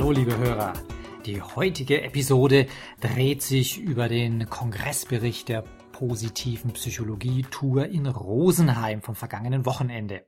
Hallo 0.00 0.12
liebe 0.12 0.38
Hörer, 0.38 0.72
die 1.26 1.42
heutige 1.42 2.00
Episode 2.00 2.66
dreht 3.02 3.42
sich 3.42 3.78
über 3.78 4.08
den 4.08 4.48
Kongressbericht 4.48 5.50
der 5.50 5.60
positiven 5.92 6.72
Psychologie-Tour 6.72 7.86
in 7.88 8.06
Rosenheim 8.06 9.02
vom 9.02 9.14
vergangenen 9.14 9.66
Wochenende. 9.66 10.24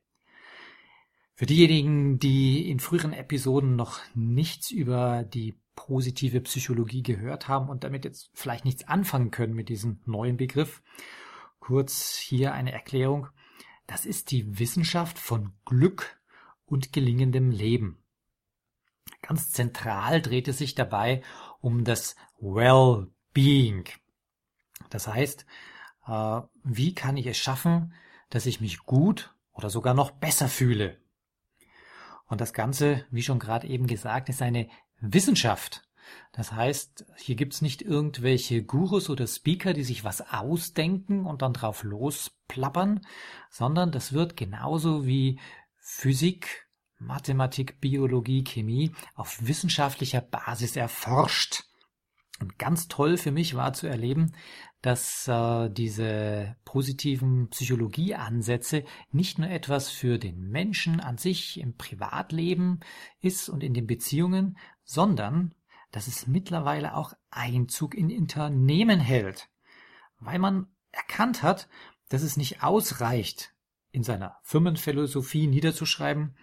Für 1.37 1.47
diejenigen, 1.47 2.19
die 2.19 2.69
in 2.71 2.81
früheren 2.81 3.15
Episoden 3.15 3.75
noch 3.75 3.99
nichts 4.15 4.71
über 4.71 5.25
die 5.25 5.59
positive 5.75 6.43
Psychologie 6.43 7.03
gehört 7.03 7.49
haben 7.49 7.71
und 7.71 7.83
damit 7.83 8.05
jetzt 8.05 8.31
vielleicht 8.35 8.67
nichts 8.67 8.87
anfangen 8.87 9.31
können 9.31 9.55
mit 9.55 9.71
diesem 9.71 10.01
neuen 10.05 10.37
Begriff, 10.37 10.83
kurz 11.61 12.19
hier 12.19 12.53
eine 12.53 12.73
Erklärung. 12.73 13.29
Das 13.87 14.05
ist 14.05 14.33
die 14.33 14.59
Wissenschaft 14.59 15.19
von 15.19 15.55
Glück 15.65 16.21
und 16.67 16.93
gelingendem 16.93 17.51
Leben. 17.51 18.02
Ganz 19.23 19.53
zentral 19.53 20.21
dreht 20.21 20.49
es 20.49 20.59
sich 20.59 20.75
dabei 20.75 21.23
um 21.61 21.85
das 21.85 22.17
Well-Being. 22.41 23.85
Das 24.91 25.07
heißt, 25.07 25.47
äh, 26.07 26.41
wie 26.65 26.95
kann 26.95 27.17
ich 27.17 27.27
es 27.27 27.39
schaffen, 27.39 27.95
dass 28.31 28.47
ich 28.47 28.61
mich 28.61 28.81
gut 28.81 29.35
oder 29.53 29.71
sogar 29.71 29.95
noch 29.95 30.11
besser 30.11 30.49
fühle? 30.49 30.99
Und 32.27 32.41
das 32.41 32.53
Ganze, 32.53 33.05
wie 33.11 33.23
schon 33.23 33.39
gerade 33.39 33.67
eben 33.67 33.87
gesagt, 33.87 34.29
ist 34.29 34.43
eine 34.43 34.69
Wissenschaft. 35.01 35.83
Das 36.33 36.53
heißt, 36.53 37.07
hier 37.17 37.37
gibt's 37.37 37.63
nicht 37.63 37.83
irgendwelche 37.83 38.65
Gurus 38.65 39.11
oder 39.11 39.27
Speaker, 39.27 39.73
die 39.73 39.85
sich 39.85 40.05
was 40.05 40.33
ausdenken 40.33 41.27
und 41.27 41.43
dann 41.43 41.53
drauf 41.53 41.83
losplappern, 41.85 43.03
sondern 43.51 43.93
das 43.93 44.13
wird 44.13 44.37
genauso 44.37 45.07
wie 45.07 45.39
Physik, 45.77 46.69
Mathematik, 47.07 47.81
Biologie, 47.81 48.45
Chemie 48.45 48.93
auf 49.15 49.39
wissenschaftlicher 49.47 50.21
Basis 50.21 50.77
erforscht. 50.77 51.65
Und 52.41 52.59
ganz 52.59 52.89
toll 52.89 53.19
für 53.19 53.31
mich 53.31 53.55
war 53.55 53.73
zu 53.73 53.87
erleben, 53.87 54.33
dass 54.81 55.29
äh, 55.29 55.71
diese 55.71 56.57
positiven 56.65 57.49
Psychologieansätze 57.51 58.85
nicht 59.13 59.39
nur 59.39 59.49
etwas 59.49 59.91
für 59.91 60.19
den 60.19 60.51
Menschen 60.51 60.99
an 60.99 61.19
sich 61.19 61.61
im 61.61 61.77
Privatleben 61.77 62.81
ist 63.21 63.49
und 63.49 63.63
in 63.63 63.75
den 63.75 63.87
Beziehungen, 63.87 64.59
sondern 64.85 65.55
dass 65.93 66.09
es 66.09 66.27
mittlerweile 66.27 66.97
auch 66.97 67.13
Einzug 67.31 67.95
in 67.95 68.11
Unternehmen 68.11 68.99
hält, 68.99 69.49
weil 70.19 70.41
man 70.41 70.67
erkannt 70.91 71.43
hat, 71.43 71.69
dass 72.09 72.23
es 72.23 72.37
nicht 72.37 72.63
ausreicht, 72.63 73.55
in 73.93 74.03
seiner 74.03 74.39
Firmenphilosophie 74.43 75.47
niederzuschreiben, 75.47 76.35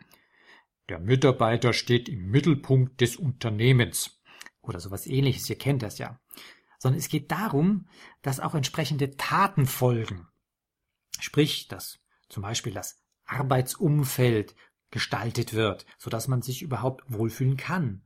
der 0.89 0.99
Mitarbeiter 0.99 1.73
steht 1.73 2.09
im 2.09 2.29
Mittelpunkt 2.29 2.99
des 3.01 3.15
Unternehmens 3.15 4.19
oder 4.61 4.79
sowas 4.79 5.07
ähnliches, 5.07 5.49
ihr 5.49 5.57
kennt 5.57 5.83
das 5.83 5.97
ja, 5.97 6.19
sondern 6.79 6.99
es 6.99 7.09
geht 7.09 7.31
darum, 7.31 7.87
dass 8.21 8.39
auch 8.39 8.55
entsprechende 8.55 9.15
Taten 9.15 9.65
folgen. 9.65 10.27
Sprich, 11.19 11.67
dass 11.67 11.99
zum 12.29 12.43
Beispiel 12.43 12.73
das 12.73 13.01
Arbeitsumfeld 13.25 14.55
gestaltet 14.91 15.53
wird, 15.53 15.85
so 15.97 16.09
dass 16.09 16.27
man 16.27 16.41
sich 16.41 16.61
überhaupt 16.61 17.03
wohlfühlen 17.07 17.57
kann. 17.57 18.03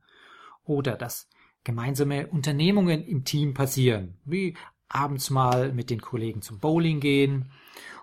Oder 0.64 0.96
dass 0.96 1.28
gemeinsame 1.62 2.26
Unternehmungen 2.26 3.02
im 3.04 3.24
Team 3.24 3.54
passieren, 3.54 4.18
wie 4.24 4.56
abends 4.88 5.30
mal 5.30 5.72
mit 5.72 5.90
den 5.90 6.00
Kollegen 6.00 6.42
zum 6.42 6.58
Bowling 6.58 7.00
gehen 7.00 7.52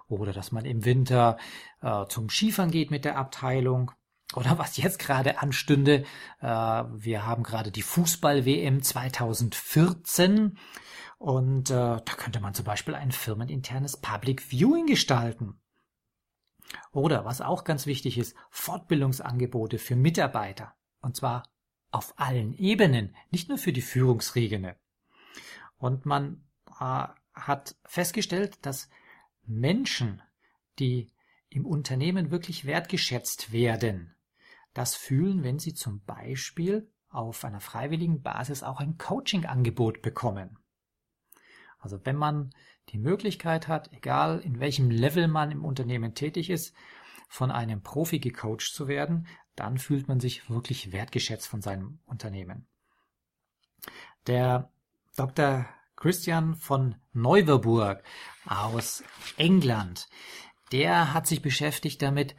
oder 0.08 0.34
dass 0.34 0.52
man 0.52 0.66
im 0.66 0.84
Winter 0.84 1.38
äh, 1.82 2.06
zum 2.08 2.30
Skifahren 2.30 2.72
geht 2.72 2.92
mit 2.92 3.06
der 3.06 3.18
Abteilung 3.18 3.92
oder 4.36 4.58
was 4.58 4.78
jetzt 4.78 5.00
gerade 5.00 5.40
anstünde. 5.40 6.06
Äh, 6.40 6.46
wir 6.46 7.26
haben 7.26 7.44
gerade 7.44 7.72
die 7.72 7.82
Fußball-WM 7.82 8.82
2014 8.82 10.58
und 11.18 11.70
äh, 11.70 11.74
da 11.74 12.14
könnte 12.18 12.40
man 12.40 12.54
zum 12.54 12.66
Beispiel 12.66 12.96
ein 12.96 13.12
firmeninternes 13.12 13.98
Public 13.98 14.42
Viewing 14.42 14.88
gestalten. 14.88 15.60
Oder 16.92 17.26
was 17.26 17.42
auch 17.42 17.64
ganz 17.64 17.86
wichtig 17.86 18.18
ist, 18.18 18.36
Fortbildungsangebote 18.50 19.78
für 19.78 19.96
Mitarbeiter. 19.96 20.74
Und 21.02 21.16
zwar 21.16 21.44
auf 21.92 22.14
allen 22.18 22.54
Ebenen, 22.54 23.16
nicht 23.30 23.50
nur 23.50 23.58
für 23.58 23.74
die 23.74 23.82
Führungsriegene. 23.82 24.78
Und 25.78 26.06
man 26.06 26.44
äh, 26.80 27.08
hat 27.34 27.76
festgestellt, 27.86 28.66
dass 28.66 28.90
Menschen, 29.46 30.22
die 30.80 31.12
im 31.50 31.66
Unternehmen 31.66 32.32
wirklich 32.32 32.66
wertgeschätzt 32.66 33.52
werden, 33.52 34.16
das 34.74 34.96
fühlen, 34.96 35.44
wenn 35.44 35.60
sie 35.60 35.74
zum 35.74 36.04
Beispiel 36.04 36.90
auf 37.10 37.44
einer 37.44 37.60
freiwilligen 37.60 38.22
Basis 38.22 38.64
auch 38.64 38.80
ein 38.80 38.98
Coaching-Angebot 38.98 40.02
bekommen. 40.02 40.58
Also 41.80 42.00
wenn 42.06 42.16
man 42.16 42.52
die 42.90 42.98
Möglichkeit 42.98 43.68
hat, 43.68 43.92
egal 43.92 44.40
in 44.40 44.60
welchem 44.60 44.90
Level 44.90 45.28
man 45.28 45.52
im 45.52 45.66
Unternehmen 45.66 46.14
tätig 46.16 46.50
ist, 46.50 46.74
von 47.28 47.52
einem 47.52 47.82
Profi 47.82 48.20
gecoacht 48.20 48.74
zu 48.74 48.88
werden, 48.88 49.28
dann 49.56 49.78
fühlt 49.78 50.08
man 50.08 50.20
sich 50.20 50.50
wirklich 50.50 50.92
wertgeschätzt 50.92 51.48
von 51.48 51.62
seinem 51.62 52.00
Unternehmen. 52.06 52.68
Der 54.28 54.72
Dr. 55.16 55.66
Christian 55.96 56.56
von 56.56 56.96
Neuwerburg 57.14 58.04
aus 58.46 59.04
England, 59.38 60.08
der 60.72 61.14
hat 61.14 61.28
sich 61.28 61.42
beschäftigt 61.42 62.02
damit, 62.02 62.36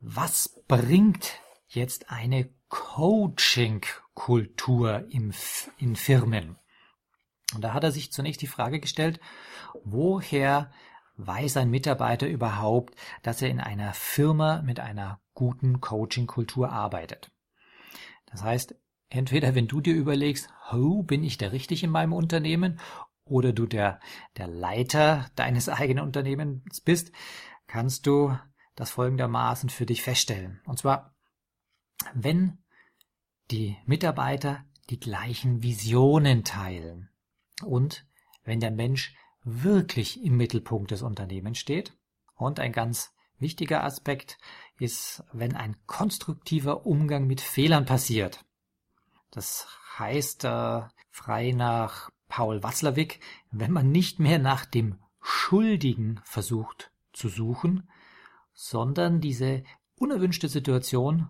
was 0.00 0.62
bringt 0.68 1.40
jetzt 1.68 2.10
eine 2.10 2.50
Coaching-Kultur 2.68 5.06
in 5.08 5.32
Firmen. 5.32 6.58
Und 7.54 7.62
da 7.62 7.72
hat 7.72 7.84
er 7.84 7.92
sich 7.92 8.10
zunächst 8.12 8.42
die 8.42 8.48
Frage 8.48 8.80
gestellt, 8.80 9.20
woher 9.84 10.72
weiß 11.16 11.58
ein 11.58 11.70
Mitarbeiter 11.70 12.26
überhaupt, 12.26 12.96
dass 13.22 13.40
er 13.40 13.48
in 13.48 13.60
einer 13.60 13.94
Firma 13.94 14.62
mit 14.62 14.80
einer 14.80 15.20
guten 15.34 15.80
Coaching-Kultur 15.80 16.70
arbeitet? 16.70 17.30
Das 18.26 18.42
heißt, 18.42 18.74
entweder 19.08 19.54
wenn 19.54 19.68
du 19.68 19.80
dir 19.80 19.94
überlegst, 19.94 20.50
oh, 20.72 21.02
bin 21.02 21.24
ich 21.24 21.38
da 21.38 21.48
richtig 21.48 21.82
in 21.84 21.90
meinem 21.90 22.12
Unternehmen, 22.12 22.78
oder 23.26 23.52
du 23.52 23.66
der, 23.66 24.00
der 24.36 24.46
Leiter 24.46 25.26
deines 25.34 25.68
eigenen 25.68 26.04
Unternehmens 26.04 26.80
bist, 26.80 27.12
kannst 27.66 28.06
du 28.06 28.38
das 28.76 28.90
folgendermaßen 28.90 29.68
für 29.68 29.84
dich 29.84 30.02
feststellen. 30.02 30.60
Und 30.64 30.78
zwar, 30.78 31.15
wenn 32.14 32.58
die 33.50 33.76
Mitarbeiter 33.86 34.64
die 34.90 35.00
gleichen 35.00 35.62
Visionen 35.62 36.44
teilen 36.44 37.10
und 37.62 38.06
wenn 38.44 38.60
der 38.60 38.70
Mensch 38.70 39.14
wirklich 39.46 40.22
im 40.22 40.36
Mittelpunkt 40.36 40.90
des 40.90 41.02
Unternehmens 41.02 41.58
steht. 41.58 41.96
Und 42.34 42.60
ein 42.60 42.72
ganz 42.72 43.14
wichtiger 43.38 43.84
Aspekt 43.84 44.38
ist, 44.78 45.22
wenn 45.32 45.54
ein 45.54 45.76
konstruktiver 45.86 46.84
Umgang 46.84 47.26
mit 47.26 47.40
Fehlern 47.40 47.86
passiert. 47.86 48.44
Das 49.30 49.66
heißt, 49.98 50.44
äh, 50.44 50.82
frei 51.10 51.52
nach 51.52 52.10
Paul 52.28 52.62
Watzlawick, 52.62 53.20
wenn 53.50 53.70
man 53.70 53.90
nicht 53.90 54.18
mehr 54.18 54.38
nach 54.38 54.64
dem 54.64 54.98
Schuldigen 55.22 56.20
versucht 56.24 56.90
zu 57.12 57.28
suchen, 57.28 57.88
sondern 58.52 59.20
diese 59.20 59.62
unerwünschte 59.96 60.48
Situation 60.48 61.28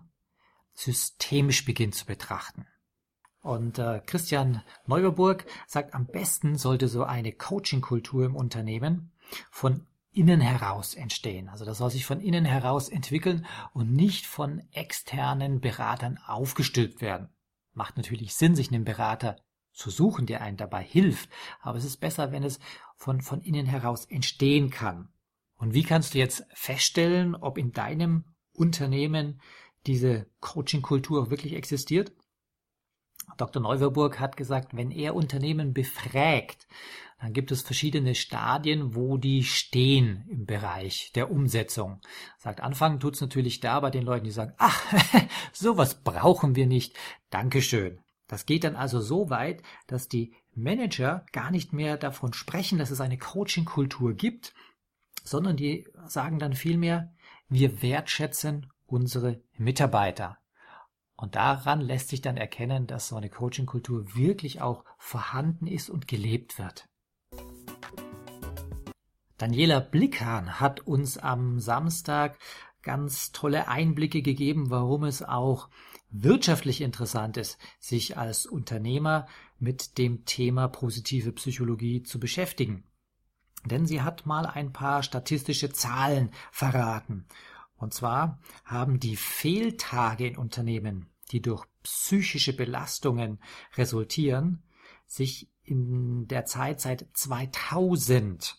systemisch 0.77 1.65
beginnt 1.65 1.95
zu 1.95 2.05
betrachten. 2.05 2.67
Und 3.41 3.79
äh, 3.79 4.01
Christian 4.05 4.61
Neuberburg 4.85 5.45
sagt, 5.65 5.93
am 5.93 6.05
besten 6.05 6.57
sollte 6.57 6.87
so 6.87 7.03
eine 7.03 7.31
Coaching-Kultur 7.31 8.25
im 8.25 8.35
Unternehmen 8.35 9.11
von 9.49 9.87
innen 10.11 10.41
heraus 10.41 10.93
entstehen. 10.93 11.49
Also 11.49 11.65
das 11.65 11.79
soll 11.79 11.91
sich 11.91 12.05
von 12.05 12.19
innen 12.19 12.45
heraus 12.45 12.89
entwickeln 12.89 13.45
und 13.73 13.93
nicht 13.93 14.25
von 14.25 14.61
externen 14.71 15.61
Beratern 15.61 16.19
aufgestülpt 16.25 17.01
werden. 17.01 17.29
Macht 17.73 17.97
natürlich 17.97 18.35
Sinn, 18.35 18.55
sich 18.55 18.71
einen 18.71 18.85
Berater 18.85 19.37
zu 19.73 19.89
suchen, 19.89 20.25
der 20.25 20.41
einen 20.41 20.57
dabei 20.57 20.83
hilft. 20.83 21.29
Aber 21.61 21.77
es 21.77 21.85
ist 21.85 21.97
besser, 21.97 22.31
wenn 22.31 22.43
es 22.43 22.59
von, 22.95 23.21
von 23.21 23.41
innen 23.41 23.65
heraus 23.65 24.05
entstehen 24.05 24.69
kann. 24.69 25.09
Und 25.55 25.73
wie 25.73 25.83
kannst 25.83 26.13
du 26.13 26.19
jetzt 26.19 26.45
feststellen, 26.53 27.35
ob 27.35 27.57
in 27.57 27.71
deinem 27.71 28.25
Unternehmen 28.53 29.39
diese 29.87 30.27
Coaching-Kultur 30.39 31.29
wirklich 31.29 31.53
existiert? 31.53 32.11
Dr. 33.37 33.61
Neuwerburg 33.61 34.19
hat 34.19 34.37
gesagt, 34.37 34.75
wenn 34.75 34.91
er 34.91 35.15
Unternehmen 35.15 35.73
befragt, 35.73 36.67
dann 37.19 37.33
gibt 37.33 37.51
es 37.51 37.61
verschiedene 37.61 38.13
Stadien, 38.15 38.95
wo 38.95 39.17
die 39.17 39.43
stehen 39.43 40.25
im 40.29 40.45
Bereich 40.45 41.11
der 41.15 41.31
Umsetzung. 41.31 41.99
Sagt, 42.37 42.61
anfangen 42.61 42.99
tut's 42.99 43.21
natürlich 43.21 43.59
da 43.59 43.79
bei 43.79 43.89
den 43.89 44.03
Leuten, 44.03 44.25
die 44.25 44.31
sagen, 44.31 44.53
ach, 44.57 44.81
sowas 45.51 46.03
brauchen 46.03 46.55
wir 46.55 46.67
nicht. 46.67 46.95
Dankeschön. 47.29 47.99
Das 48.27 48.45
geht 48.45 48.63
dann 48.63 48.75
also 48.75 49.01
so 49.01 49.29
weit, 49.29 49.63
dass 49.87 50.07
die 50.09 50.33
Manager 50.53 51.25
gar 51.31 51.49
nicht 51.49 51.73
mehr 51.73 51.97
davon 51.97 52.33
sprechen, 52.33 52.77
dass 52.77 52.91
es 52.91 53.01
eine 53.01 53.17
Coaching-Kultur 53.17 54.13
gibt, 54.13 54.53
sondern 55.23 55.57
die 55.57 55.87
sagen 56.07 56.39
dann 56.39 56.53
vielmehr, 56.53 57.13
wir 57.49 57.81
wertschätzen 57.81 58.71
unsere 58.87 59.41
Mitarbeiter. 59.57 60.37
Und 61.15 61.35
daran 61.35 61.81
lässt 61.81 62.09
sich 62.09 62.21
dann 62.21 62.37
erkennen, 62.37 62.87
dass 62.87 63.07
so 63.07 63.15
eine 63.15 63.29
Coaching-Kultur 63.29 64.15
wirklich 64.15 64.61
auch 64.61 64.83
vorhanden 64.97 65.67
ist 65.67 65.89
und 65.89 66.07
gelebt 66.07 66.59
wird. 66.59 66.87
Daniela 69.37 69.79
Blickhahn 69.79 70.59
hat 70.59 70.79
uns 70.81 71.17
am 71.17 71.59
Samstag 71.59 72.39
ganz 72.81 73.31
tolle 73.31 73.67
Einblicke 73.67 74.21
gegeben, 74.21 74.69
warum 74.69 75.03
es 75.03 75.21
auch 75.21 75.69
wirtschaftlich 76.09 76.81
interessant 76.81 77.37
ist, 77.37 77.57
sich 77.79 78.17
als 78.17 78.45
Unternehmer 78.45 79.27
mit 79.59 79.97
dem 79.97 80.25
Thema 80.25 80.67
positive 80.67 81.31
Psychologie 81.33 82.03
zu 82.03 82.19
beschäftigen. 82.19 82.83
Denn 83.65 83.85
sie 83.85 84.01
hat 84.01 84.25
mal 84.25 84.45
ein 84.45 84.71
paar 84.71 85.03
statistische 85.03 85.71
Zahlen 85.71 86.31
verraten. 86.51 87.25
Und 87.77 87.93
zwar 87.93 88.39
haben 88.65 88.99
die 88.99 89.15
Fehltage 89.15 90.27
in 90.27 90.37
Unternehmen, 90.37 91.09
die 91.31 91.41
durch 91.41 91.65
psychische 91.83 92.55
Belastungen 92.55 93.39
resultieren, 93.75 94.63
sich 95.05 95.49
in 95.63 96.27
der 96.27 96.45
Zeit 96.45 96.81
seit 96.81 97.07
2000 97.13 98.57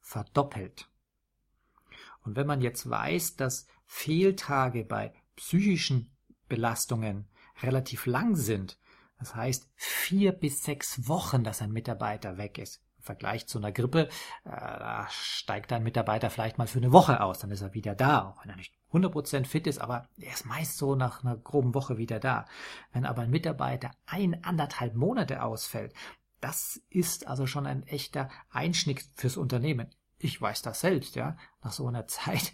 verdoppelt. 0.00 0.88
Und 2.22 2.36
wenn 2.36 2.46
man 2.46 2.60
jetzt 2.60 2.88
weiß, 2.88 3.36
dass 3.36 3.66
Fehltage 3.86 4.84
bei 4.84 5.12
psychischen 5.36 6.10
Belastungen 6.48 7.28
relativ 7.62 8.06
lang 8.06 8.36
sind, 8.36 8.78
das 9.18 9.34
heißt 9.34 9.68
vier 9.74 10.32
bis 10.32 10.62
sechs 10.62 11.08
Wochen, 11.08 11.44
dass 11.44 11.60
ein 11.60 11.72
Mitarbeiter 11.72 12.38
weg 12.38 12.58
ist, 12.58 12.82
im 13.00 13.04
Vergleich 13.04 13.46
zu 13.46 13.58
einer 13.58 13.72
Grippe, 13.72 14.08
äh, 14.44 14.50
da 14.50 15.06
steigt 15.10 15.72
ein 15.72 15.82
Mitarbeiter 15.82 16.30
vielleicht 16.30 16.58
mal 16.58 16.66
für 16.66 16.78
eine 16.78 16.92
Woche 16.92 17.22
aus, 17.22 17.38
dann 17.38 17.50
ist 17.50 17.62
er 17.62 17.74
wieder 17.74 17.94
da, 17.94 18.28
auch 18.28 18.44
wenn 18.44 18.50
er 18.50 18.56
nicht 18.56 18.74
100% 18.92 19.46
fit 19.46 19.66
ist, 19.66 19.80
aber 19.80 20.08
er 20.18 20.32
ist 20.32 20.46
meist 20.46 20.76
so 20.76 20.94
nach 20.94 21.24
einer 21.24 21.36
groben 21.36 21.74
Woche 21.74 21.96
wieder 21.96 22.20
da. 22.20 22.46
Wenn 22.92 23.06
aber 23.06 23.22
ein 23.22 23.30
Mitarbeiter 23.30 23.92
ein, 24.06 24.44
anderthalb 24.44 24.94
Monate 24.94 25.42
ausfällt, 25.42 25.94
das 26.40 26.80
ist 26.90 27.26
also 27.26 27.46
schon 27.46 27.66
ein 27.66 27.86
echter 27.86 28.30
Einschnitt 28.50 29.04
fürs 29.14 29.36
Unternehmen. 29.36 29.88
Ich 30.18 30.40
weiß 30.40 30.62
das 30.62 30.80
selbst, 30.80 31.16
ja. 31.16 31.36
Nach 31.62 31.72
so 31.72 31.86
einer 31.86 32.06
Zeit, 32.06 32.52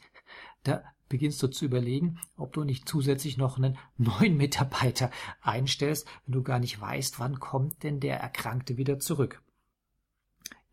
da 0.63 0.83
beginnst 1.09 1.43
du 1.43 1.49
zu 1.49 1.65
überlegen, 1.65 2.19
ob 2.37 2.53
du 2.53 2.65
nicht 2.65 2.89
zusätzlich 2.89 3.37
noch 3.37 3.57
einen 3.57 3.79
neuen 3.97 4.37
Mitarbeiter 4.37 5.11
einstellst, 5.41 6.07
wenn 6.27 6.35
du 6.35 6.43
gar 6.43 6.59
nicht 6.59 6.81
weißt, 6.81 7.19
wann 7.19 7.39
kommt 7.39 7.83
denn 7.83 8.01
der 8.01 8.21
Erkrankte 8.21 8.77
wieder 8.77 8.99
zurück. 8.99 9.43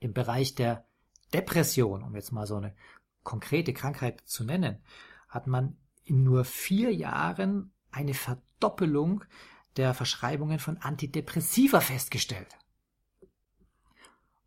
Im 0.03 0.11
Bereich 0.11 0.53
der 0.53 0.85
Depression, 1.33 2.03
um 2.03 2.13
jetzt 2.13 2.33
mal 2.33 2.45
so 2.45 2.57
eine 2.57 2.75
konkrete 3.23 3.71
Krankheit 3.71 4.19
zu 4.25 4.43
nennen, 4.43 4.83
hat 5.29 5.47
man 5.47 5.77
in 6.03 6.23
nur 6.23 6.43
vier 6.43 6.93
Jahren 6.93 7.71
eine 7.89 8.13
Verdoppelung 8.13 9.23
der 9.77 9.93
Verschreibungen 9.93 10.59
von 10.59 10.75
Antidepressiva 10.75 11.79
festgestellt. 11.79 12.57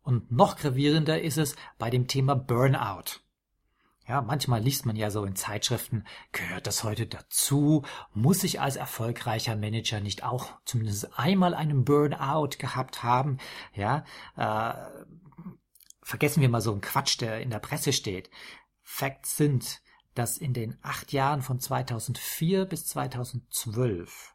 Und 0.03 0.31
noch 0.31 0.57
gravierender 0.57 1.19
ist 1.19 1.39
es 1.39 1.55
bei 1.79 1.89
dem 1.89 2.07
Thema 2.07 2.35
Burnout. 2.35 3.19
Ja, 4.07 4.21
manchmal 4.21 4.61
liest 4.61 4.85
man 4.85 4.95
ja 4.95 5.09
so 5.09 5.25
in 5.25 5.35
Zeitschriften, 5.35 6.05
gehört 6.33 6.67
das 6.67 6.83
heute 6.83 7.07
dazu? 7.07 7.83
Muss 8.13 8.43
ich 8.43 8.61
als 8.61 8.75
erfolgreicher 8.75 9.55
Manager 9.55 10.01
nicht 10.01 10.23
auch 10.23 10.51
zumindest 10.65 11.17
einmal 11.17 11.55
einen 11.55 11.83
Burnout 11.83 12.51
gehabt 12.59 13.01
haben? 13.01 13.39
Ja, 13.73 14.05
äh, 14.37 14.73
vergessen 16.07 16.39
wir 16.39 16.47
mal 16.47 16.61
so 16.61 16.71
einen 16.71 16.79
Quatsch, 16.79 17.19
der 17.19 17.41
in 17.41 17.49
der 17.49 17.59
Presse 17.59 17.91
steht. 17.91 18.29
Facts 18.81 19.35
sind, 19.35 19.81
dass 20.15 20.37
in 20.37 20.53
den 20.53 20.77
acht 20.81 21.11
Jahren 21.11 21.41
von 21.41 21.59
2004 21.59 22.63
bis 22.63 22.85
2012 22.85 24.33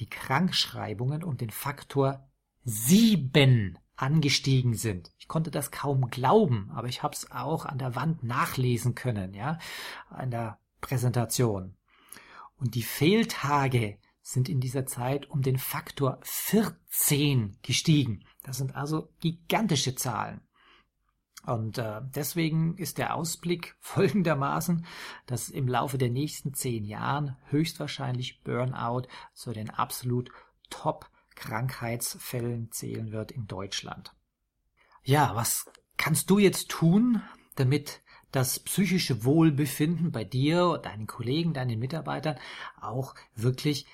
die 0.00 0.08
Krankschreibungen 0.08 1.22
um 1.22 1.36
den 1.36 1.50
Faktor 1.50 2.28
sieben 2.64 3.78
angestiegen 3.94 4.74
sind. 4.74 5.12
Ich 5.18 5.28
konnte 5.28 5.52
das 5.52 5.70
kaum 5.70 6.10
glauben, 6.10 6.68
aber 6.74 6.88
ich 6.88 7.04
habe 7.04 7.14
es 7.14 7.30
auch 7.30 7.64
an 7.64 7.78
der 7.78 7.94
Wand 7.94 8.24
nachlesen 8.24 8.96
können, 8.96 9.34
ja, 9.34 9.60
an 10.10 10.32
der 10.32 10.58
Präsentation. 10.80 11.76
Und 12.56 12.74
die 12.74 12.82
Fehltage 12.82 13.98
sind 14.20 14.48
in 14.48 14.58
dieser 14.58 14.84
Zeit 14.84 15.30
um 15.30 15.42
den 15.42 15.58
Faktor 15.58 16.18
14 16.22 17.56
gestiegen. 17.62 18.24
Das 18.42 18.56
sind 18.56 18.74
also 18.74 19.10
gigantische 19.20 19.94
Zahlen. 19.94 20.40
Und 21.48 21.78
äh, 21.78 22.02
deswegen 22.14 22.76
ist 22.76 22.98
der 22.98 23.14
Ausblick 23.14 23.74
folgendermaßen, 23.80 24.84
dass 25.24 25.48
im 25.48 25.66
Laufe 25.66 25.96
der 25.96 26.10
nächsten 26.10 26.52
zehn 26.52 26.84
Jahren 26.84 27.36
höchstwahrscheinlich 27.46 28.42
Burnout 28.42 29.08
zu 29.32 29.52
den 29.52 29.70
absolut 29.70 30.30
Top 30.68 31.08
Krankheitsfällen 31.36 32.70
zählen 32.70 33.12
wird 33.12 33.32
in 33.32 33.46
Deutschland. 33.46 34.12
Ja, 35.02 35.34
was 35.34 35.70
kannst 35.96 36.28
du 36.28 36.38
jetzt 36.38 36.68
tun, 36.68 37.22
damit 37.54 38.02
das 38.30 38.58
psychische 38.58 39.24
Wohlbefinden 39.24 40.12
bei 40.12 40.24
dir, 40.24 40.76
deinen 40.76 41.06
Kollegen, 41.06 41.54
deinen 41.54 41.78
Mitarbeitern 41.78 42.38
auch 42.78 43.14
wirklich 43.34 43.86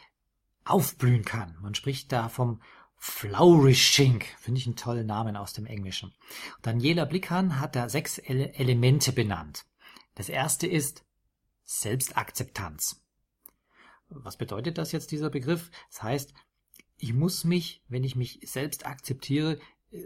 aufblühen 0.65 1.25
kann? 1.25 1.57
Man 1.63 1.77
spricht 1.77 2.11
da 2.11 2.29
vom 2.29 2.61
Flourishing, 3.07 4.25
finde 4.39 4.59
ich 4.59 4.67
einen 4.67 4.77
tollen 4.77 5.07
Namen 5.07 5.37
aus 5.37 5.53
dem 5.53 5.67
Englischen. 5.67 6.15
Daniela 6.63 7.05
Blickhahn 7.05 7.61
hat 7.61 7.77
da 7.77 7.91
sechs 7.91 8.17
Ele 8.17 8.55
Elemente 8.55 9.13
benannt. 9.13 9.67
Das 10.15 10.31
erste 10.31 10.67
ist 10.67 11.05
Selbstakzeptanz. 11.65 13.05
Was 14.09 14.39
bedeutet 14.39 14.79
das 14.79 14.91
jetzt, 14.93 15.11
dieser 15.11 15.29
Begriff? 15.29 15.71
Das 15.91 16.03
heißt, 16.03 16.35
ich 16.97 17.13
muss 17.13 17.45
mich, 17.45 17.83
wenn 17.89 18.05
ich 18.05 18.17
mich 18.17 18.41
selbst 18.43 18.87
akzeptiere, 18.87 19.59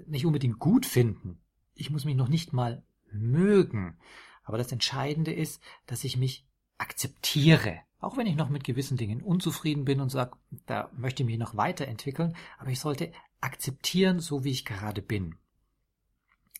nicht 0.06 0.26
unbedingt 0.26 0.58
gut 0.58 0.84
finden. 0.84 1.40
Ich 1.74 1.90
muss 1.90 2.04
mich 2.04 2.16
noch 2.16 2.28
nicht 2.28 2.52
mal 2.52 2.82
mögen. 3.12 3.96
Aber 4.42 4.58
das 4.58 4.72
Entscheidende 4.72 5.32
ist, 5.32 5.62
dass 5.86 6.02
ich 6.02 6.16
mich 6.16 6.48
akzeptiere. 6.78 7.78
Auch 8.00 8.16
wenn 8.16 8.26
ich 8.26 8.36
noch 8.36 8.48
mit 8.48 8.64
gewissen 8.64 8.96
Dingen 8.96 9.22
unzufrieden 9.22 9.84
bin 9.84 10.00
und 10.00 10.10
sage, 10.10 10.36
da 10.66 10.90
möchte 10.96 11.22
ich 11.22 11.26
mich 11.26 11.38
noch 11.38 11.56
weiterentwickeln, 11.56 12.36
aber 12.58 12.70
ich 12.70 12.80
sollte 12.80 13.12
akzeptieren, 13.40 14.20
so 14.20 14.44
wie 14.44 14.50
ich 14.50 14.64
gerade 14.64 15.02
bin. 15.02 15.36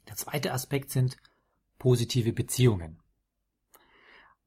Der 0.09 0.17
zweite 0.17 0.53
Aspekt 0.53 0.91
sind 0.91 1.17
positive 1.79 2.33
Beziehungen. 2.33 2.99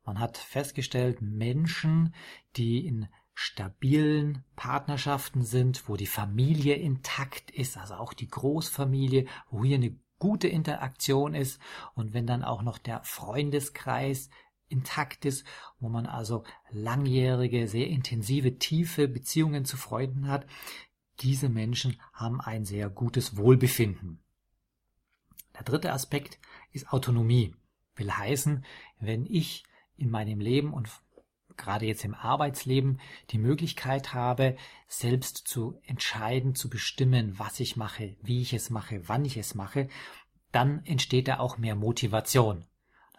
Man 0.03 0.19
hat 0.19 0.37
festgestellt, 0.37 1.21
Menschen, 1.21 2.13
die 2.57 2.85
in 2.85 3.07
stabilen 3.33 4.43
Partnerschaften 4.55 5.43
sind, 5.43 5.87
wo 5.87 5.95
die 5.95 6.07
Familie 6.07 6.75
intakt 6.75 7.51
ist, 7.51 7.77
also 7.77 7.95
auch 7.95 8.13
die 8.13 8.27
Großfamilie, 8.27 9.27
wo 9.49 9.63
hier 9.63 9.77
eine 9.77 9.95
gute 10.19 10.47
Interaktion 10.47 11.33
ist 11.33 11.59
und 11.95 12.13
wenn 12.13 12.27
dann 12.27 12.43
auch 12.43 12.61
noch 12.61 12.77
der 12.77 13.03
Freundeskreis 13.03 14.29
intakt 14.71 15.25
ist, 15.25 15.45
wo 15.79 15.89
man 15.89 16.05
also 16.05 16.43
langjährige, 16.71 17.67
sehr 17.67 17.87
intensive, 17.87 18.57
tiefe 18.57 19.07
Beziehungen 19.07 19.65
zu 19.65 19.77
Freunden 19.77 20.27
hat, 20.27 20.45
diese 21.19 21.49
Menschen 21.49 21.99
haben 22.13 22.41
ein 22.41 22.65
sehr 22.65 22.89
gutes 22.89 23.37
Wohlbefinden. 23.37 24.19
Der 25.53 25.63
dritte 25.63 25.93
Aspekt 25.93 26.39
ist 26.71 26.91
Autonomie. 26.91 27.53
Will 27.95 28.11
heißen, 28.11 28.65
wenn 28.99 29.25
ich 29.25 29.63
in 29.97 30.09
meinem 30.09 30.39
Leben 30.39 30.73
und 30.73 30.89
gerade 31.57 31.85
jetzt 31.85 32.05
im 32.05 32.15
Arbeitsleben 32.15 32.99
die 33.29 33.37
Möglichkeit 33.37 34.13
habe, 34.13 34.57
selbst 34.87 35.47
zu 35.47 35.77
entscheiden, 35.83 36.55
zu 36.55 36.69
bestimmen, 36.69 37.37
was 37.37 37.59
ich 37.59 37.75
mache, 37.75 38.15
wie 38.21 38.41
ich 38.41 38.53
es 38.53 38.69
mache, 38.69 39.07
wann 39.07 39.25
ich 39.25 39.37
es 39.37 39.53
mache, 39.53 39.89
dann 40.51 40.83
entsteht 40.85 41.27
da 41.27 41.39
auch 41.39 41.57
mehr 41.57 41.75
Motivation. 41.75 42.65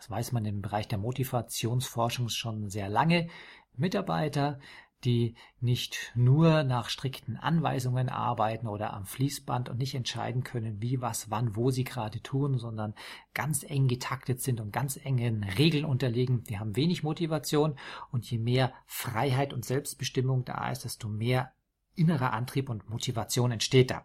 Das 0.02 0.10
weiß 0.10 0.32
man 0.32 0.44
im 0.44 0.60
Bereich 0.62 0.88
der 0.88 0.98
Motivationsforschung 0.98 2.28
schon 2.28 2.68
sehr 2.68 2.88
lange. 2.88 3.28
Mitarbeiter, 3.76 4.58
die 5.04 5.36
nicht 5.60 6.10
nur 6.16 6.64
nach 6.64 6.88
strikten 6.88 7.36
Anweisungen 7.36 8.08
arbeiten 8.08 8.66
oder 8.66 8.94
am 8.94 9.06
Fließband 9.06 9.68
und 9.68 9.78
nicht 9.78 9.94
entscheiden 9.94 10.42
können, 10.42 10.82
wie, 10.82 11.00
was, 11.00 11.30
wann, 11.30 11.54
wo 11.54 11.70
sie 11.70 11.84
gerade 11.84 12.20
tun, 12.20 12.58
sondern 12.58 12.96
ganz 13.32 13.62
eng 13.62 13.86
getaktet 13.86 14.42
sind 14.42 14.60
und 14.60 14.72
ganz 14.72 14.96
engen 14.96 15.44
Regeln 15.44 15.84
unterliegen, 15.84 16.42
die 16.48 16.58
haben 16.58 16.74
wenig 16.74 17.04
Motivation 17.04 17.78
und 18.10 18.28
je 18.28 18.38
mehr 18.38 18.72
Freiheit 18.86 19.52
und 19.52 19.64
Selbstbestimmung 19.64 20.44
da 20.44 20.72
ist, 20.72 20.82
desto 20.82 21.08
mehr 21.08 21.52
innerer 21.94 22.32
Antrieb 22.32 22.68
und 22.68 22.90
Motivation 22.90 23.52
entsteht 23.52 23.92
da. 23.92 24.04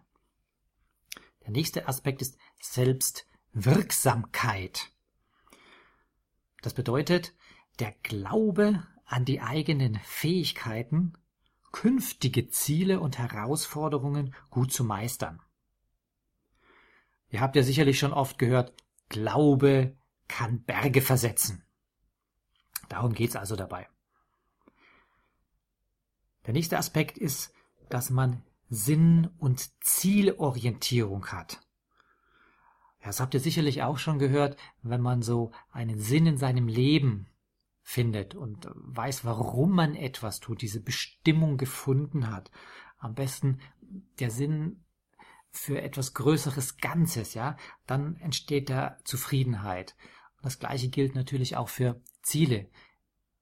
Der 1.42 1.50
nächste 1.50 1.88
Aspekt 1.88 2.22
ist 2.22 2.38
Selbstwirksamkeit. 2.60 4.92
Das 6.62 6.74
bedeutet, 6.74 7.34
der 7.78 7.92
Glaube 8.02 8.86
an 9.04 9.24
die 9.24 9.40
eigenen 9.40 9.98
Fähigkeiten, 10.04 11.14
künftige 11.72 12.48
Ziele 12.48 13.00
und 13.00 13.18
Herausforderungen 13.18 14.34
gut 14.50 14.72
zu 14.72 14.84
meistern. 14.84 15.40
Ihr 17.30 17.40
habt 17.40 17.56
ja 17.56 17.62
sicherlich 17.62 17.98
schon 17.98 18.12
oft 18.12 18.38
gehört, 18.38 18.72
Glaube 19.08 19.96
kann 20.28 20.62
Berge 20.62 21.00
versetzen. 21.00 21.64
Darum 22.88 23.12
geht's 23.12 23.36
also 23.36 23.56
dabei. 23.56 23.88
Der 26.46 26.54
nächste 26.54 26.78
Aspekt 26.78 27.18
ist, 27.18 27.52
dass 27.90 28.10
man 28.10 28.42
Sinn- 28.70 29.30
und 29.38 29.70
Zielorientierung 29.84 31.26
hat. 31.26 31.60
Das 33.02 33.20
habt 33.20 33.34
ihr 33.34 33.40
sicherlich 33.40 33.82
auch 33.82 33.98
schon 33.98 34.18
gehört, 34.18 34.56
wenn 34.82 35.00
man 35.00 35.22
so 35.22 35.52
einen 35.70 35.98
Sinn 35.98 36.26
in 36.26 36.36
seinem 36.36 36.68
Leben 36.68 37.28
findet 37.82 38.34
und 38.34 38.68
weiß, 38.74 39.24
warum 39.24 39.70
man 39.70 39.94
etwas 39.94 40.40
tut, 40.40 40.60
diese 40.60 40.80
Bestimmung 40.80 41.56
gefunden 41.56 42.30
hat. 42.30 42.50
Am 42.98 43.14
besten 43.14 43.60
der 44.18 44.30
Sinn 44.30 44.84
für 45.50 45.80
etwas 45.80 46.12
größeres 46.12 46.76
Ganzes, 46.78 47.34
ja, 47.34 47.56
dann 47.86 48.16
entsteht 48.16 48.68
da 48.68 48.98
Zufriedenheit. 49.04 49.96
Und 50.36 50.44
das 50.44 50.58
gleiche 50.58 50.88
gilt 50.88 51.14
natürlich 51.14 51.56
auch 51.56 51.68
für 51.68 52.00
Ziele. 52.20 52.68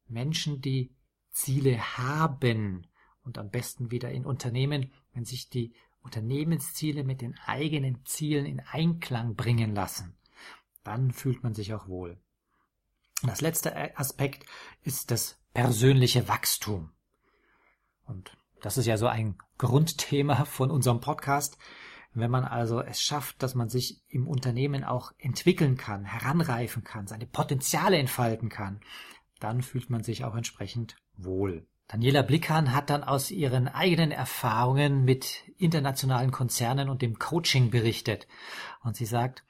Menschen, 0.07 0.61
die 0.61 0.95
Ziele 1.31 1.79
haben 1.99 2.87
und 3.23 3.39
am 3.39 3.51
besten 3.51 3.91
wieder 3.91 4.11
in 4.11 4.25
Unternehmen, 4.25 4.93
wenn 5.13 5.25
sich 5.25 5.51
die 5.51 5.75
Unternehmensziele 6.07 7.03
mit 7.03 7.21
den 7.21 7.37
eigenen 7.45 8.05
Zielen 8.07 8.47
in 8.47 8.61
Einklang 8.61 9.35
bringen 9.35 9.75
lassen, 9.75 10.17
dann 10.85 11.11
fühlt 11.11 11.43
man 11.43 11.53
sich 11.53 11.75
auch 11.75 11.89
wohl. 11.89 12.17
Das 13.23 13.41
letzte 13.41 13.99
Aspekt 13.99 14.47
ist 14.83 15.11
das 15.11 15.41
persönliche 15.53 16.29
Wachstum. 16.29 16.93
Und 18.05 18.37
das 18.63 18.79
ist 18.79 18.87
ja 18.87 18.97
so 18.97 19.09
ein 19.09 19.37
Grundthema 19.59 20.45
von 20.45 20.71
unserem 20.71 21.01
Podcast. 21.01 21.59
Wenn 22.15 22.31
man 22.31 22.45
also 22.45 22.81
es 22.81 23.03
schafft, 23.03 23.43
dass 23.43 23.57
man 23.57 23.69
sich 23.69 24.01
im 24.07 24.29
Unternehmen 24.29 24.85
auch 24.85 25.13
entwickeln 25.19 25.77
kann, 25.77 26.05
heranreifen 26.05 26.85
kann, 26.85 27.09
seine 27.09 27.27
Potenziale 27.27 27.99
entfalten 27.99 28.49
kann, 28.49 28.81
dann 29.41 29.61
fühlt 29.61 29.91
man 29.91 30.05
sich 30.05 30.25
auch 30.25 30.37
entsprechend 30.37 30.97
wohl. 31.17 31.67
Daniela 31.88 32.23
Blickhahn 32.23 32.75
hat 32.75 32.90
dann 32.90 33.05
aus 33.05 33.31
ihren 33.31 33.69
eigenen 33.69 34.11
Erfahrungen 34.11 35.05
mit 35.05 35.45
internationalen 35.57 36.33
Konzernen 36.33 36.88
und 36.88 37.00
dem 37.00 37.19
Coaching 37.19 37.71
berichtet. 37.71 38.26
Und 38.83 38.97
sie 38.97 39.07
sagt, 39.07 39.45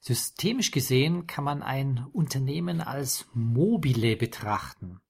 systemisch 0.00 0.70
gesehen 0.70 1.26
kann 1.26 1.44
man 1.44 1.62
ein 1.62 2.06
Unternehmen 2.12 2.80
als 2.80 3.26
mobile 3.34 4.16
betrachten. 4.16 5.00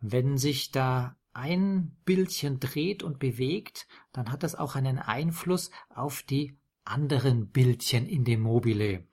Wenn 0.00 0.38
sich 0.38 0.70
da 0.70 1.16
ein 1.34 1.94
Bildchen 2.06 2.58
dreht 2.58 3.02
und 3.02 3.18
bewegt, 3.18 3.86
dann 4.12 4.32
hat 4.32 4.42
das 4.42 4.54
auch 4.54 4.76
einen 4.76 4.98
Einfluss 4.98 5.70
auf 5.90 6.22
die 6.22 6.58
anderen 6.84 7.50
Bildchen 7.50 8.06
in 8.06 8.24
dem 8.24 8.40
Mobile. 8.40 9.06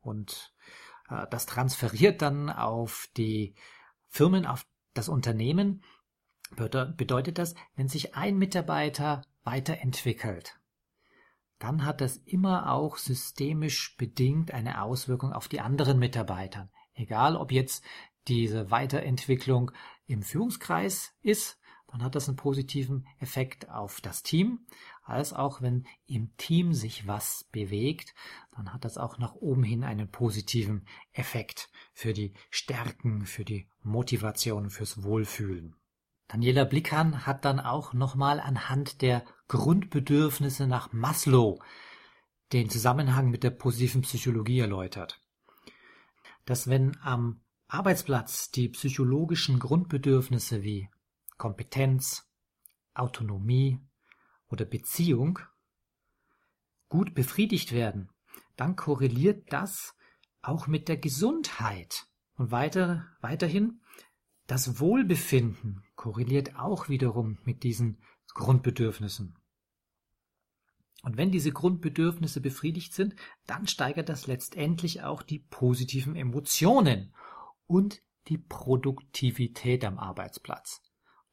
Und 0.00 0.52
äh, 1.08 1.26
das 1.30 1.46
transferiert 1.46 2.22
dann 2.22 2.50
auf 2.50 3.08
die 3.16 3.54
Firmen, 4.08 4.46
auf 4.46 4.66
das 4.94 5.08
Unternehmen 5.08 5.82
bedeutet 6.56 7.38
das, 7.38 7.54
wenn 7.76 7.88
sich 7.88 8.14
ein 8.14 8.38
Mitarbeiter 8.38 9.22
weiterentwickelt, 9.44 10.58
dann 11.58 11.84
hat 11.84 12.00
das 12.00 12.16
immer 12.18 12.72
auch 12.72 12.96
systemisch 12.96 13.96
bedingt 13.96 14.52
eine 14.52 14.82
Auswirkung 14.82 15.32
auf 15.32 15.48
die 15.48 15.60
anderen 15.60 15.98
Mitarbeiter. 15.98 16.70
Egal, 16.94 17.36
ob 17.36 17.52
jetzt 17.52 17.84
diese 18.28 18.70
Weiterentwicklung 18.70 19.72
im 20.06 20.22
Führungskreis 20.22 21.14
ist, 21.22 21.58
dann 21.88 22.02
hat 22.02 22.14
das 22.14 22.28
einen 22.28 22.36
positiven 22.36 23.06
Effekt 23.18 23.70
auf 23.70 24.00
das 24.00 24.22
Team, 24.22 24.66
als 25.02 25.32
auch 25.32 25.62
wenn 25.62 25.86
im 26.06 26.36
Team 26.36 26.74
sich 26.74 27.06
was 27.06 27.44
bewegt, 27.50 28.14
dann 28.54 28.74
hat 28.74 28.84
das 28.84 28.98
auch 28.98 29.16
nach 29.18 29.34
oben 29.34 29.62
hin 29.62 29.84
einen 29.84 30.10
positiven 30.10 30.86
Effekt 31.12 31.70
für 31.94 32.12
die 32.12 32.34
Stärken, 32.50 33.24
für 33.24 33.44
die 33.44 33.68
Motivation, 33.82 34.68
fürs 34.68 35.02
Wohlfühlen. 35.02 35.76
Daniela 36.28 36.64
Blickhahn 36.64 37.26
hat 37.26 37.46
dann 37.46 37.58
auch 37.58 37.94
nochmal 37.94 38.38
anhand 38.38 39.00
der 39.00 39.24
Grundbedürfnisse 39.48 40.66
nach 40.66 40.92
Maslow 40.92 41.58
den 42.52 42.68
Zusammenhang 42.68 43.30
mit 43.30 43.42
der 43.42 43.50
positiven 43.50 44.02
Psychologie 44.02 44.60
erläutert. 44.60 45.22
Dass 46.44 46.68
wenn 46.68 46.98
am 47.00 47.40
Arbeitsplatz 47.66 48.50
die 48.50 48.68
psychologischen 48.68 49.58
Grundbedürfnisse 49.58 50.62
wie 50.62 50.90
Kompetenz, 51.38 52.30
Autonomie 52.94 53.80
oder 54.48 54.64
Beziehung 54.64 55.38
gut 56.88 57.14
befriedigt 57.14 57.72
werden, 57.72 58.10
dann 58.56 58.76
korreliert 58.76 59.52
das 59.52 59.94
auch 60.42 60.66
mit 60.66 60.88
der 60.88 60.96
Gesundheit. 60.96 62.06
Und 62.34 62.50
weiter, 62.50 63.06
weiterhin 63.20 63.80
das 64.48 64.80
Wohlbefinden 64.80 65.84
korreliert 65.94 66.56
auch 66.56 66.88
wiederum 66.88 67.38
mit 67.44 67.62
diesen 67.62 67.98
Grundbedürfnissen. 68.34 69.36
Und 71.02 71.16
wenn 71.16 71.30
diese 71.30 71.52
Grundbedürfnisse 71.52 72.40
befriedigt 72.40 72.94
sind, 72.94 73.14
dann 73.46 73.66
steigert 73.66 74.08
das 74.08 74.26
letztendlich 74.26 75.02
auch 75.02 75.22
die 75.22 75.38
positiven 75.38 76.16
Emotionen 76.16 77.14
und 77.66 78.02
die 78.28 78.38
Produktivität 78.38 79.84
am 79.84 79.98
Arbeitsplatz. 79.98 80.82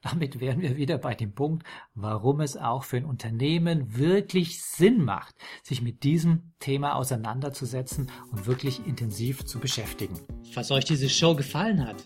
Damit 0.02 0.40
wären 0.40 0.62
wir 0.62 0.76
wieder 0.76 0.98
bei 0.98 1.16
dem 1.16 1.34
Punkt, 1.34 1.66
warum 1.96 2.42
es 2.42 2.58
auch 2.58 2.84
für 2.84 2.98
ein 2.98 3.06
Unternehmen 3.06 3.98
wirklich 3.98 4.62
Sinn 4.62 5.04
macht, 5.04 5.36
sich 5.64 5.82
mit 5.82 6.04
diesem 6.04 6.54
Thema 6.60 6.96
auseinanderzusetzen 6.96 8.12
und 8.30 8.46
wirklich 8.46 8.86
intensiv 8.86 9.46
zu 9.46 9.60
beschäftigen. 9.60 10.20
Falls 10.52 10.70
euch 10.70 10.86
diese 10.86 11.10
Show 11.10 11.36
gefallen 11.36 11.88
hat, 11.88 12.06